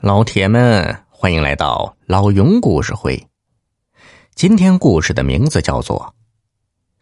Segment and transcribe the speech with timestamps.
[0.00, 3.26] 老铁们，欢迎来到老云故事会。
[4.32, 5.98] 今天故事的名字叫做《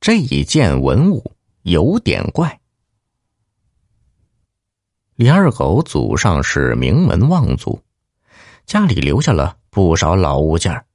[0.00, 1.32] 这一件文物
[1.64, 2.48] 有点怪》。
[5.16, 7.78] 李二狗祖上是名门望族，
[8.64, 10.86] 家里留下了不少老物件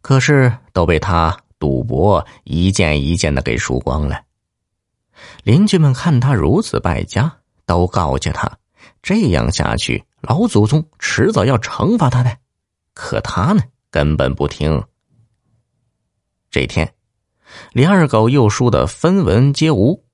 [0.00, 4.22] 可是都被他赌博一件一件的给输光了。
[5.44, 7.32] 邻居们看他如此败家，
[7.64, 8.58] 都告诫他。
[9.00, 12.38] 这样下去，老祖宗迟早要惩罚他的。
[12.94, 14.82] 可他呢，根本不听。
[16.50, 16.94] 这天，
[17.72, 20.04] 李二狗又输得分文皆无，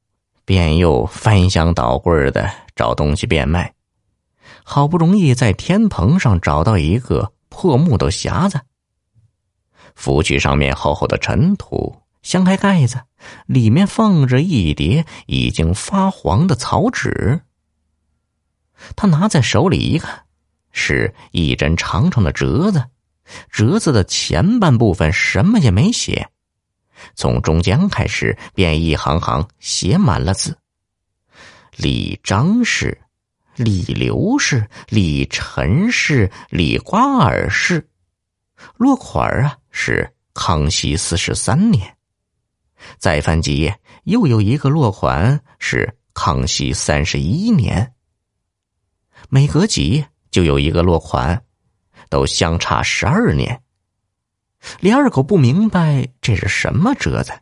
[0.45, 3.75] 便又翻箱倒柜的找东西变卖。
[4.63, 8.61] 好不容易在天棚上找到一个破木头匣子，
[9.95, 13.01] 拂去上面厚厚的尘土，掀开盖子，
[13.47, 17.41] 里面放着一叠已经发黄的草纸。
[18.96, 20.24] 他拿在手里一看，
[20.73, 22.84] 是一针长长的折子，
[23.51, 26.29] 折子的前半部分什么也没写，
[27.15, 30.57] 从中间开始便一行行写满了字：
[31.76, 32.96] 李张氏、
[33.57, 37.88] 李刘氏、李陈氏、李瓜尔氏。
[38.76, 41.96] 落款啊是康熙四十三年。
[42.98, 47.92] 再翻几页，又有一个落款是康熙三十一年。
[49.29, 51.43] 每隔几页就有一个落款，
[52.09, 53.63] 都相差十二年。
[54.80, 57.33] 李二狗不明白这是什么折子，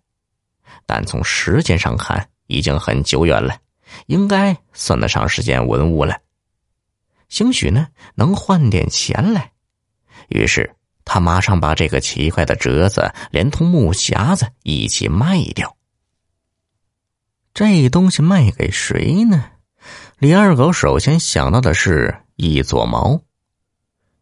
[0.85, 3.59] 但从时间上看已经很久远了，
[4.07, 6.19] 应该算得上是件文物了。
[7.29, 9.53] 兴许呢能换点钱来，
[10.29, 15.77] 于是他马上把这个奇怪的折子连同木匣子一起卖掉。
[17.55, 19.51] 这东西卖给谁呢？
[20.19, 23.21] 李二狗首先想到的是一撮毛，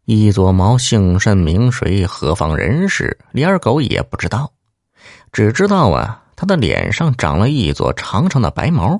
[0.03, 3.17] 一撮毛姓甚名谁，何方人士？
[3.31, 4.51] 李二狗也不知道，
[5.31, 8.99] 只知道啊，他的脸上长了一撮长长的白毛，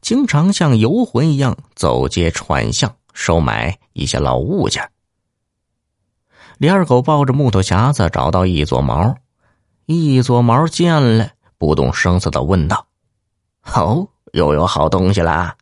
[0.00, 4.90] 经常像游魂一样走街串巷收买一些老物件。
[6.58, 9.14] 李二狗抱着木头匣子找到一撮毛，
[9.84, 12.88] 一撮毛见了，不动声色的问道
[13.76, 15.54] ：“哦，又有好东西啦！”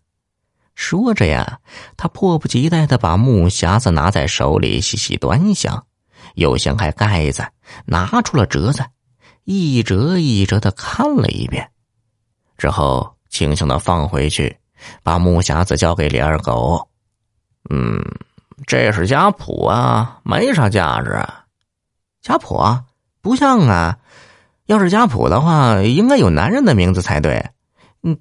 [0.74, 1.60] 说着呀，
[1.96, 5.86] 他迫不及待的把木匣子拿在手里细细端详，
[6.34, 7.46] 又掀开盖子，
[7.86, 8.84] 拿出了折子，
[9.44, 11.70] 一折一折的看了一遍，
[12.58, 14.56] 之后轻轻的放回去，
[15.02, 16.88] 把木匣子交给李二狗。
[17.70, 18.04] 嗯，
[18.66, 21.24] 这是家谱啊，没啥价值。
[22.20, 22.84] 家谱啊，
[23.20, 23.98] 不像啊，
[24.66, 27.50] 要是家谱的话，应该有男人的名字才对。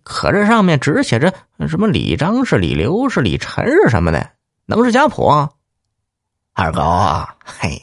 [0.04, 1.34] 可这上面只写着
[1.68, 4.32] 什么李张是李刘是李陈是什么的，
[4.66, 5.50] 能是家谱？
[6.54, 6.82] 二狗，
[7.44, 7.82] 嘿，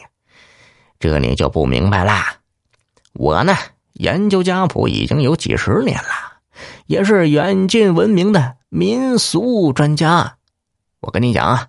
[0.99, 2.37] 这你就不明白啦。
[3.12, 3.55] 我呢，
[3.93, 6.38] 研究家谱已经有几十年了，
[6.87, 10.37] 也是远近闻名的民俗专家。
[11.00, 11.69] 我跟你讲啊，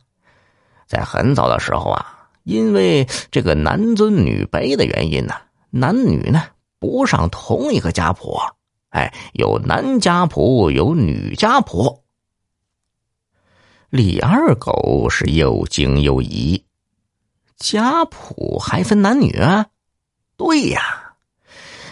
[0.88, 5.34] 在很早的时候啊，因为这个男尊女卑的原因呢，
[5.72, 6.44] 男女呢
[6.80, 8.40] 不上同一个家谱。
[8.92, 12.04] 哎，有男家谱，有女家谱。
[13.90, 16.66] 李二狗是又惊又疑，
[17.58, 19.34] 家谱还分男女？
[20.38, 21.14] 对呀，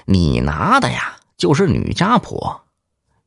[0.05, 2.41] 你拿的呀就是女家谱，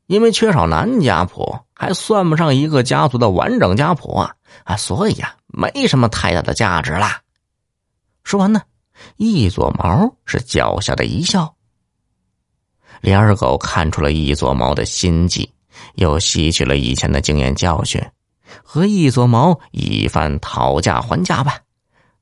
[0.06, 4.34] 因为缺少男家谱，还算不上一个家族的完整家谱啊，
[4.64, 7.22] 啊，所以呀，没什么太大的价值啦。
[8.22, 8.62] 说完呢，
[9.16, 11.54] 一撮毛是脚下的一笑。
[13.02, 15.52] 李二狗看出了一撮毛的心计，
[15.96, 18.00] 又吸取了以前的经验教训，
[18.62, 21.58] 和一撮毛一番讨价还价吧。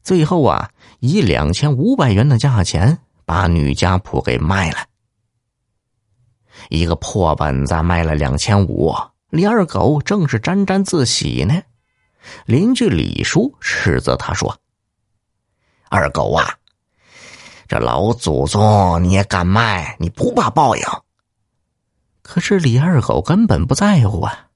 [0.02, 0.70] 最后啊，
[1.00, 4.78] 以两千五百元的价钱把女家谱给卖了。
[6.70, 8.94] 一个破本子卖了两千五，
[9.28, 11.62] 李二狗正是沾沾自喜呢。
[12.46, 14.56] 邻居李叔斥责他说
[15.90, 16.56] ：“二狗啊！”
[17.70, 19.94] 这老祖宗你也敢卖？
[20.00, 20.82] 你不怕报应？
[22.20, 24.48] 可是李二狗根本不在乎啊！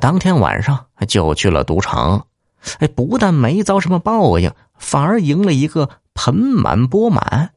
[0.00, 2.28] 当天晚上就去了赌场，
[2.78, 7.52] 哎，不但没遭什么报应，反而赢了一个盆满钵满。